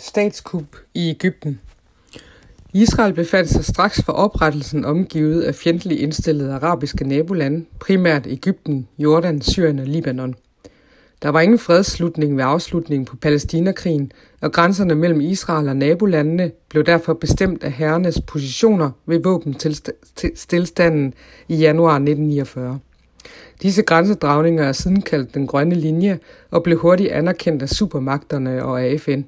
Statskup 0.00 0.76
i 0.94 1.10
Ægypten 1.10 1.60
Israel 2.72 3.12
befandt 3.12 3.50
sig 3.50 3.64
straks 3.64 4.02
for 4.02 4.12
oprettelsen 4.12 4.84
omgivet 4.84 5.42
af 5.42 5.54
fjendtligt 5.54 6.00
indstillede 6.00 6.52
arabiske 6.52 7.08
nabolande, 7.08 7.64
primært 7.80 8.26
Ægypten, 8.26 8.88
Jordan, 8.98 9.42
Syrien 9.42 9.78
og 9.78 9.86
Libanon. 9.86 10.34
Der 11.22 11.28
var 11.28 11.40
ingen 11.40 11.58
fredsslutning 11.58 12.36
ved 12.36 12.44
afslutningen 12.44 13.04
på 13.04 13.16
Palæstinakrigen, 13.16 14.12
og 14.40 14.52
grænserne 14.52 14.94
mellem 14.94 15.20
Israel 15.20 15.68
og 15.68 15.76
nabolandene 15.76 16.50
blev 16.68 16.84
derfor 16.84 17.14
bestemt 17.14 17.64
af 17.64 17.72
herrenes 17.72 18.20
positioner 18.26 18.90
ved 19.06 19.22
våbenstilstanden 19.22 21.14
i 21.48 21.56
januar 21.56 21.94
1949. 21.94 22.78
Disse 23.62 23.82
grænsedragninger 23.82 24.64
er 24.64 24.72
siden 24.72 25.02
kaldt 25.02 25.34
den 25.34 25.46
grønne 25.46 25.74
linje 25.74 26.18
og 26.50 26.62
blev 26.62 26.78
hurtigt 26.78 27.12
anerkendt 27.12 27.62
af 27.62 27.68
supermagterne 27.68 28.64
og 28.64 28.82
af 28.82 29.00
FN. 29.00 29.22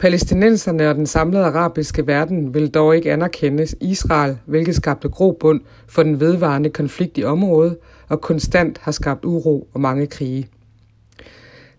Palæstinenserne 0.00 0.88
og 0.88 0.94
den 0.94 1.06
samlede 1.06 1.44
arabiske 1.44 2.06
verden 2.06 2.54
vil 2.54 2.70
dog 2.70 2.96
ikke 2.96 3.12
anerkende 3.12 3.66
Israel, 3.80 4.38
hvilket 4.46 4.76
skabte 4.76 5.08
grobund 5.08 5.60
for 5.88 6.02
den 6.02 6.20
vedvarende 6.20 6.70
konflikt 6.70 7.18
i 7.18 7.24
området 7.24 7.76
og 8.08 8.20
konstant 8.20 8.78
har 8.78 8.92
skabt 8.92 9.24
uro 9.24 9.68
og 9.74 9.80
mange 9.80 10.06
krige. 10.06 10.48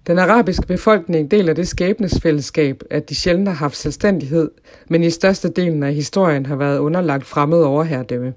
Den 0.08 0.20
arabiske 0.20 0.68
befolkning 0.68 1.32
deler 1.32 1.54
det 1.54 1.68
skæbnesfællesskab, 1.68 2.84
at 2.90 3.10
de 3.10 3.16
sjældent 3.16 3.48
har 3.48 3.56
haft 3.56 3.78
selvstændighed, 3.78 4.52
men 4.90 5.04
i 5.04 5.10
største 5.10 5.50
delen 5.50 5.84
af 5.84 5.94
historien 5.94 6.46
har 6.46 6.56
været 6.56 6.80
underlagt 6.80 7.26
fremmed 7.26 7.62
overherredømme. 7.64 8.34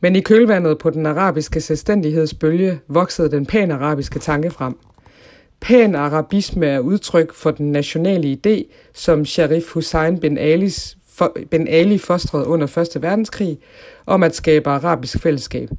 Men 0.00 0.16
i 0.16 0.20
kølvandet 0.20 0.78
på 0.78 0.90
den 0.90 1.06
arabiske 1.06 1.60
selvstændighedsbølge 1.60 2.80
voksede 2.88 3.30
den 3.30 3.46
pan-arabiske 3.46 4.18
tanke 4.18 4.50
frem– 4.50 4.76
Pæn 5.60 5.94
arabisme 5.94 6.66
er 6.66 6.78
udtryk 6.78 7.34
for 7.34 7.50
den 7.50 7.72
nationale 7.72 8.38
idé, 8.46 8.72
som 8.94 9.24
Sharif 9.24 9.72
Hussein 9.72 10.20
bin, 10.20 10.38
Alis, 10.38 10.96
bin 11.50 11.68
Ali 11.68 11.98
fostrede 11.98 12.46
under 12.46 12.78
1. 12.96 13.02
verdenskrig, 13.02 13.58
om 14.06 14.22
at 14.22 14.34
skabe 14.34 14.70
arabisk 14.70 15.20
fællesskab. 15.22 15.70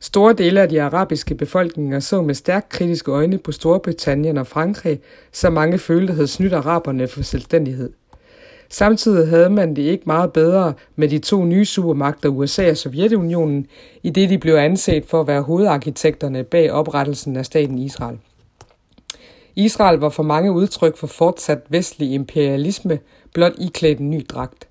Store 0.00 0.32
dele 0.32 0.60
af 0.60 0.68
de 0.68 0.82
arabiske 0.82 1.34
befolkninger 1.34 2.00
så 2.00 2.22
med 2.22 2.34
stærkt 2.34 2.68
kritiske 2.68 3.10
øjne 3.10 3.38
på 3.38 3.52
Storbritannien 3.52 4.38
og 4.38 4.46
Frankrig, 4.46 5.00
så 5.32 5.50
mange 5.50 5.78
følte 5.78 6.12
havde 6.12 6.28
snydt 6.28 6.52
araberne 6.52 7.08
for 7.08 7.22
selvstændighed. 7.22 7.92
Samtidig 8.68 9.28
havde 9.28 9.50
man 9.50 9.76
det 9.76 9.82
ikke 9.82 10.04
meget 10.06 10.32
bedre 10.32 10.72
med 10.96 11.08
de 11.08 11.18
to 11.18 11.44
nye 11.44 11.64
supermagter, 11.64 12.28
USA 12.28 12.70
og 12.70 12.76
Sovjetunionen, 12.76 13.66
i 14.02 14.10
det 14.10 14.30
de 14.30 14.38
blev 14.38 14.54
anset 14.54 15.04
for 15.06 15.20
at 15.20 15.26
være 15.26 15.42
hovedarkitekterne 15.42 16.44
bag 16.44 16.72
oprettelsen 16.72 17.36
af 17.36 17.46
staten 17.46 17.78
Israel. 17.78 18.18
Israel 19.56 19.98
var 19.98 20.08
for 20.08 20.22
mange 20.22 20.52
udtryk 20.52 20.96
for 20.96 21.06
fortsat 21.06 21.58
vestlig 21.68 22.12
imperialisme, 22.12 22.98
blot 23.34 23.52
iklædt 23.58 23.98
en 23.98 24.10
ny 24.10 24.26
dragt. 24.28 24.68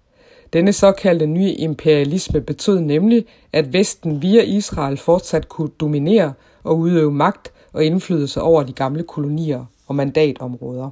Denne 0.53 0.73
såkaldte 0.73 1.25
nye 1.25 1.53
imperialisme 1.53 2.41
betød 2.41 2.79
nemlig, 2.79 3.25
at 3.53 3.73
Vesten 3.73 4.21
via 4.21 4.41
Israel 4.41 4.97
fortsat 4.97 5.49
kunne 5.49 5.71
dominere 5.79 6.33
og 6.63 6.77
udøve 6.77 7.11
magt 7.11 7.51
og 7.73 7.85
indflydelse 7.85 8.41
over 8.41 8.63
de 8.63 8.73
gamle 8.73 9.03
kolonier 9.03 9.65
og 9.87 9.95
mandatområder. 9.95 10.89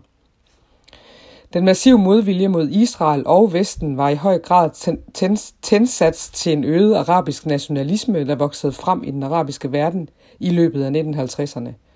Den 1.53 1.65
massive 1.65 1.97
modvilje 1.97 2.47
mod 2.47 2.69
Israel 2.69 3.23
og 3.25 3.53
Vesten 3.53 3.97
var 3.97 4.09
i 4.09 4.15
høj 4.15 4.37
grad 4.39 4.69
tændsats 5.61 6.29
til 6.29 6.53
en 6.53 6.63
øget 6.63 6.95
arabisk 6.95 7.45
nationalisme, 7.45 8.27
der 8.27 8.35
voksede 8.35 8.71
frem 8.71 9.03
i 9.03 9.11
den 9.11 9.23
arabiske 9.23 9.71
verden 9.71 10.09
i 10.39 10.49
løbet 10.49 10.83
af 10.83 10.89
1950'erne 10.89 11.86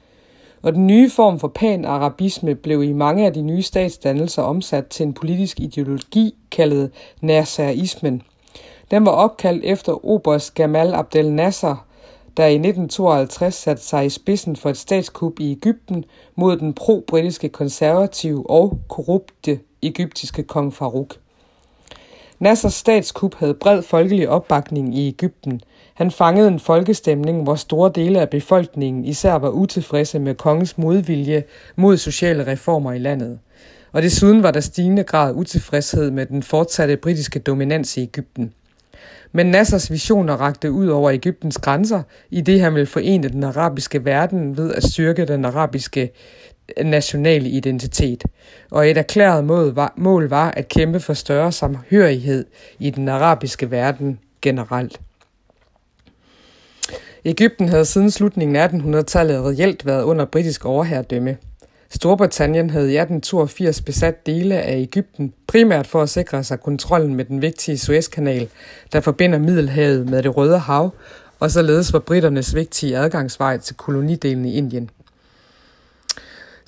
og 0.61 0.73
den 0.73 0.87
nye 0.87 1.09
form 1.09 1.39
for 1.39 1.47
pan-arabisme 1.47 2.55
blev 2.55 2.83
i 2.83 2.93
mange 2.93 3.25
af 3.25 3.33
de 3.33 3.41
nye 3.41 3.61
statsdannelser 3.61 4.41
omsat 4.43 4.87
til 4.87 5.05
en 5.05 5.13
politisk 5.13 5.59
ideologi 5.59 6.35
kaldet 6.51 6.91
Nasserismen. 7.21 8.21
Den 8.91 9.05
var 9.05 9.11
opkaldt 9.11 9.63
efter 9.65 10.05
oberst 10.05 10.53
Gamal 10.53 10.93
Abdel 10.93 11.31
Nasser, 11.31 11.85
der 12.37 12.45
i 12.45 12.53
1952 12.53 13.55
satte 13.55 13.83
sig 13.83 14.05
i 14.05 14.09
spidsen 14.09 14.55
for 14.55 14.69
et 14.69 14.77
statskup 14.77 15.39
i 15.39 15.51
Ægypten 15.51 16.05
mod 16.35 16.57
den 16.57 16.73
pro-britiske 16.73 17.49
konservative 17.49 18.49
og 18.49 18.79
korrupte 18.89 19.59
egyptiske 19.81 20.43
kong 20.43 20.73
Farouk. 20.73 21.15
Nassers 22.41 22.73
statskup 22.73 23.35
havde 23.35 23.53
bred 23.53 23.81
folkelig 23.81 24.29
opbakning 24.29 24.97
i 24.97 25.07
Ægypten. 25.07 25.61
Han 25.93 26.11
fangede 26.11 26.47
en 26.47 26.59
folkestemning, 26.59 27.43
hvor 27.43 27.55
store 27.55 27.91
dele 27.95 28.21
af 28.21 28.29
befolkningen 28.29 29.05
især 29.05 29.33
var 29.33 29.49
utilfredse 29.49 30.19
med 30.19 30.35
kongens 30.35 30.77
modvilje 30.77 31.43
mod 31.75 31.97
sociale 31.97 32.47
reformer 32.47 32.93
i 32.93 32.99
landet. 32.99 33.39
Og 33.91 34.01
desuden 34.01 34.43
var 34.43 34.51
der 34.51 34.59
stigende 34.59 35.03
grad 35.03 35.35
utilfredshed 35.35 36.11
med 36.11 36.25
den 36.25 36.43
fortsatte 36.43 36.97
britiske 36.97 37.39
dominans 37.39 37.97
i 37.97 38.01
Ægypten. 38.01 38.53
Men 39.31 39.45
Nassers 39.45 39.91
visioner 39.91 40.33
rakte 40.33 40.71
ud 40.71 40.87
over 40.87 41.11
Ægyptens 41.11 41.57
grænser, 41.57 42.01
i 42.29 42.41
det 42.41 42.61
han 42.61 42.73
ville 42.73 42.85
forene 42.85 43.29
den 43.29 43.43
arabiske 43.43 44.05
verden 44.05 44.57
ved 44.57 44.73
at 44.73 44.83
styrke 44.83 45.25
den 45.25 45.45
arabiske 45.45 46.11
nationale 46.83 47.49
identitet, 47.49 48.23
og 48.71 48.89
et 48.89 48.97
erklæret 48.97 49.43
mål 49.43 49.73
var, 49.73 49.93
mål 49.97 50.29
var 50.29 50.51
at 50.51 50.67
kæmpe 50.67 50.99
for 50.99 51.13
større 51.13 51.51
samhørighed 51.51 52.45
i 52.79 52.89
den 52.89 53.09
arabiske 53.09 53.71
verden 53.71 54.19
generelt. 54.41 54.99
Ægypten 57.25 57.69
havde 57.69 57.85
siden 57.85 58.11
slutningen 58.11 58.55
af 58.55 58.67
1800-tallet 58.67 59.45
reelt 59.45 59.85
været 59.85 60.03
under 60.03 60.25
britisk 60.25 60.65
overherredømme. 60.65 61.37
Storbritannien 61.89 62.69
havde 62.69 62.85
i 62.85 62.97
1882 62.97 63.81
besat 63.81 64.25
dele 64.25 64.55
af 64.55 64.77
Ægypten, 64.77 65.33
primært 65.47 65.87
for 65.87 66.01
at 66.01 66.09
sikre 66.09 66.43
sig 66.43 66.59
kontrollen 66.59 67.15
med 67.15 67.25
den 67.25 67.41
vigtige 67.41 67.77
Suezkanal, 67.77 68.49
der 68.93 68.99
forbinder 68.99 69.39
Middelhavet 69.39 70.09
med 70.09 70.23
det 70.23 70.37
Røde 70.37 70.59
Hav, 70.59 70.93
og 71.39 71.51
således 71.51 71.93
var 71.93 71.99
britternes 71.99 72.55
vigtige 72.55 72.97
adgangsvej 72.97 73.57
til 73.57 73.75
kolonidelen 73.75 74.45
i 74.45 74.53
Indien. 74.53 74.89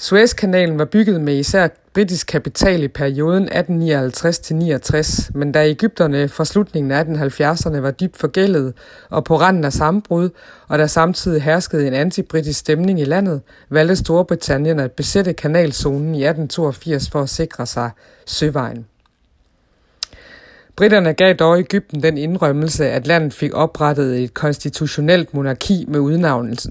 Suezkanalen 0.04 0.80
var 0.80 0.86
bygget 0.86 1.22
med 1.22 1.38
især 1.38 1.68
britisk 1.94 2.28
kapital 2.28 2.84
i 2.84 2.88
perioden 2.88 3.50
1859-69, 3.50 5.32
men 5.34 5.52
da 5.52 5.70
Ægypterne 5.70 6.30
fra 6.30 6.46
slutningen 6.46 6.92
af 6.92 7.04
1870'erne 7.04 7.78
var 7.78 7.92
dybt 7.92 8.18
forgældet 8.18 8.74
og 9.10 9.24
på 9.24 9.36
randen 9.40 9.64
af 9.64 9.74
sammenbrud, 9.74 10.30
og 10.68 10.80
der 10.80 10.88
samtidig 10.88 11.42
herskede 11.42 11.88
en 11.88 11.94
antibritisk 11.94 12.60
stemning 12.60 13.00
i 13.00 13.06
landet, 13.06 13.42
valgte 13.70 13.96
Storbritannien 13.96 14.80
at 14.80 14.92
besætte 14.92 15.34
kanalzonen 15.34 16.16
i 16.16 16.24
1882 16.24 17.10
for 17.10 17.22
at 17.22 17.30
sikre 17.30 17.66
sig 17.66 17.92
søvejen. 18.26 18.86
Britterne 20.76 21.14
gav 21.14 21.34
dog 21.34 21.60
Ægypten 21.60 22.04
den 22.04 22.18
indrømmelse, 22.18 22.90
at 22.90 23.08
landet 23.08 23.34
fik 23.34 23.54
oprettet 23.54 24.24
et 24.24 24.34
konstitutionelt 24.34 25.34
monarki 25.34 25.86
med 25.88 26.00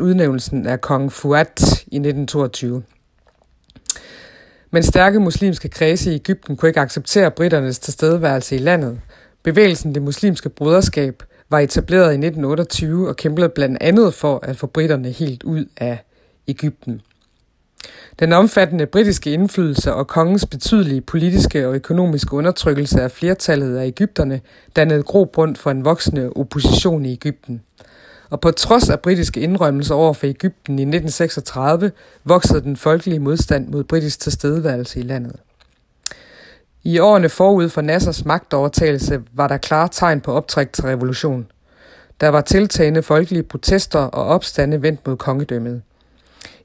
udnævnelsen 0.01 0.67
af 0.67 0.81
kong 0.81 1.13
Fuad 1.13 1.63
i 1.87 1.97
1922. 1.97 2.83
Men 4.71 4.83
stærke 4.83 5.21
muslimske 5.21 5.69
kredse 5.69 6.13
i 6.13 6.15
Ægypten 6.15 6.57
kunne 6.57 6.69
ikke 6.69 6.81
acceptere 6.81 7.31
britternes 7.31 7.79
tilstedeværelse 7.79 8.57
i 8.57 8.59
landet. 8.59 9.01
Bevægelsen 9.43 9.95
Det 9.95 10.03
Muslimske 10.03 10.49
Broderskab 10.49 11.23
var 11.51 11.59
etableret 11.59 12.13
i 12.13 12.27
1928 12.27 13.09
og 13.09 13.17
kæmpede 13.17 13.49
blandt 13.49 13.79
andet 13.81 14.15
for 14.15 14.41
at 14.43 14.57
få 14.57 14.67
britterne 14.67 15.11
helt 15.11 15.43
ud 15.43 15.65
af 15.77 16.05
Ægypten. 16.49 17.01
Den 18.21 18.33
omfattende 18.33 18.87
britiske 18.87 19.33
indflydelse 19.33 19.95
og 19.95 20.07
kongens 20.07 20.47
betydelige 20.47 21.01
politiske 21.01 21.69
og 21.69 21.75
økonomiske 21.75 22.35
undertrykkelse 22.35 23.03
af 23.03 23.11
flertallet 23.11 23.77
af 23.77 23.87
Ægypterne 23.87 24.41
dannede 24.77 25.03
grobund 25.03 25.57
for 25.57 25.71
en 25.71 25.85
voksende 25.85 26.33
opposition 26.37 27.05
i 27.05 27.13
Ægypten 27.13 27.63
og 28.33 28.41
på 28.41 28.51
trods 28.51 28.91
af 28.91 29.01
britiske 29.01 29.41
indrømmelser 29.41 29.95
over 29.95 30.13
for 30.13 30.27
Ægypten 30.27 30.79
i 30.79 30.83
1936, 30.83 31.93
voksede 32.25 32.61
den 32.61 32.77
folkelige 32.77 33.19
modstand 33.19 33.69
mod 33.69 33.85
britisk 33.85 34.21
tilstedeværelse 34.21 35.01
i 35.01 35.03
landet. 35.03 35.37
I 36.83 36.99
årene 36.99 37.29
forud 37.29 37.69
for 37.69 37.81
Nassers 37.81 38.25
magtovertagelse 38.25 39.23
var 39.33 39.49
der 39.49 39.57
klare 39.57 39.89
tegn 39.93 40.21
på 40.21 40.33
optræk 40.33 40.73
til 40.73 40.85
revolution. 40.85 41.47
Der 42.21 42.29
var 42.29 42.41
tiltagende 42.41 43.03
folkelige 43.03 43.43
protester 43.43 43.99
og 43.99 44.25
opstande 44.25 44.83
vendt 44.83 45.07
mod 45.07 45.17
kongedømmet. 45.17 45.83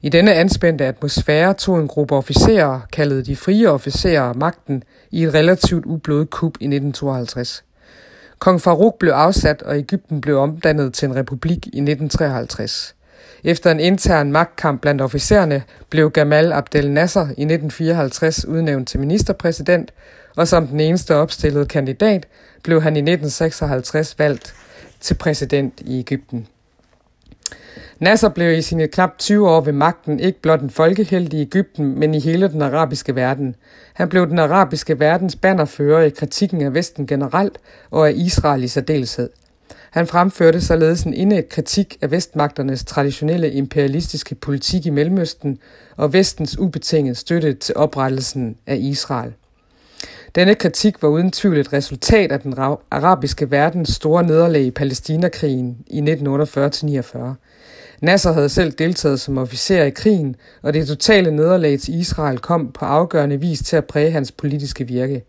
I 0.02 0.08
denne 0.08 0.34
anspændte 0.34 0.84
atmosfære 0.84 1.54
tog 1.54 1.80
en 1.80 1.88
gruppe 1.88 2.14
officerer, 2.14 2.80
kaldet 2.92 3.26
de 3.26 3.36
frie 3.36 3.70
officerer, 3.70 4.32
magten 4.32 4.82
i 5.10 5.24
et 5.24 5.34
relativt 5.34 5.86
ublodet 5.86 6.30
kup 6.30 6.52
i 6.60 6.64
1952. 6.64 7.64
Kong 8.38 8.60
Farouk 8.60 8.98
blev 8.98 9.12
afsat, 9.12 9.62
og 9.62 9.78
Ægypten 9.78 10.20
blev 10.20 10.38
omdannet 10.38 10.94
til 10.94 11.06
en 11.06 11.16
republik 11.16 11.66
i 11.66 11.80
1953. 11.80 12.94
Efter 13.44 13.70
en 13.70 13.80
intern 13.80 14.32
magtkamp 14.32 14.80
blandt 14.80 15.00
officererne 15.00 15.62
blev 15.90 16.10
Gamal 16.10 16.52
Abdel 16.52 16.90
Nasser 16.90 17.20
i 17.20 17.24
1954 17.24 18.44
udnævnt 18.44 18.88
til 18.88 19.00
ministerpræsident, 19.00 19.92
og 20.36 20.48
som 20.48 20.66
den 20.66 20.80
eneste 20.80 21.14
opstillede 21.14 21.66
kandidat 21.66 22.26
blev 22.62 22.82
han 22.82 22.96
i 22.96 23.00
1956 23.00 24.18
valgt 24.18 24.54
til 25.00 25.14
præsident 25.14 25.80
i 25.80 25.98
Ægypten. 25.98 26.48
Nasser 28.00 28.28
blev 28.28 28.58
i 28.58 28.62
sine 28.62 28.88
knap 28.88 29.18
20 29.18 29.50
år 29.50 29.60
ved 29.60 29.72
magten 29.72 30.20
ikke 30.20 30.40
blot 30.40 30.60
en 30.60 30.70
folkeheld 30.70 31.34
i 31.34 31.40
Ægypten, 31.40 31.98
men 31.98 32.14
i 32.14 32.20
hele 32.20 32.48
den 32.48 32.62
arabiske 32.62 33.14
verden. 33.14 33.56
Han 33.94 34.08
blev 34.08 34.26
den 34.26 34.38
arabiske 34.38 35.00
verdens 35.00 35.36
bannerfører 35.36 36.02
i 36.02 36.10
kritikken 36.10 36.62
af 36.62 36.74
Vesten 36.74 37.06
generelt 37.06 37.58
og 37.90 38.08
af 38.08 38.12
Israel 38.16 38.64
i 38.64 38.68
særdeleshed. 38.68 39.30
Han 39.90 40.06
fremførte 40.06 40.60
således 40.60 41.02
en 41.02 41.14
indet 41.14 41.48
kritik 41.48 41.96
af 42.00 42.10
vestmagternes 42.10 42.84
traditionelle 42.84 43.52
imperialistiske 43.52 44.34
politik 44.34 44.86
i 44.86 44.90
Mellemøsten 44.90 45.58
og 45.96 46.12
vestens 46.12 46.58
ubetingede 46.58 47.14
støtte 47.14 47.54
til 47.54 47.76
oprettelsen 47.76 48.56
af 48.66 48.76
Israel. 48.76 49.32
Denne 50.34 50.54
kritik 50.54 51.02
var 51.02 51.08
uden 51.08 51.30
tvivl 51.30 51.58
et 51.58 51.72
resultat 51.72 52.32
af 52.32 52.40
den 52.40 52.54
arabiske 52.90 53.50
verdens 53.50 53.88
store 53.88 54.22
nederlag 54.22 54.62
i 54.62 54.70
Palæstinakrigen 54.70 55.78
i 55.86 56.00
1948-49. 56.00 57.18
Nasser 58.00 58.32
havde 58.32 58.48
selv 58.48 58.72
deltaget 58.72 59.20
som 59.20 59.38
officer 59.38 59.84
i 59.84 59.90
krigen, 59.90 60.36
og 60.62 60.74
det 60.74 60.88
totale 60.88 61.30
nederlag 61.30 61.80
til 61.80 61.94
Israel 61.94 62.38
kom 62.38 62.72
på 62.72 62.84
afgørende 62.84 63.40
vis 63.40 63.58
til 63.58 63.76
at 63.76 63.84
præge 63.84 64.10
hans 64.10 64.32
politiske 64.32 64.86
virke. 64.86 65.24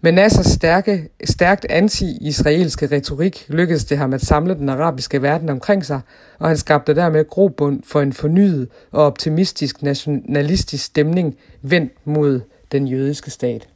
Med 0.00 0.12
Nassers 0.12 0.46
stærke, 0.46 1.08
stærkt 1.24 1.66
anti-israelske 1.70 2.86
retorik 2.86 3.46
lykkedes 3.48 3.84
det 3.84 3.98
ham 3.98 4.12
at 4.12 4.20
samle 4.20 4.54
den 4.54 4.68
arabiske 4.68 5.22
verden 5.22 5.48
omkring 5.48 5.86
sig, 5.86 6.00
og 6.38 6.48
han 6.48 6.56
skabte 6.56 6.94
dermed 6.94 7.28
grobund 7.28 7.82
for 7.86 8.00
en 8.00 8.12
fornyet 8.12 8.68
og 8.92 9.04
optimistisk 9.04 9.82
nationalistisk 9.82 10.84
stemning 10.84 11.36
vendt 11.62 11.92
mod 12.04 12.40
den 12.72 12.88
jødiske 12.88 13.30
stat. 13.30 13.68